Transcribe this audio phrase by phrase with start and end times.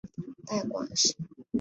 [0.47, 1.15] 带广市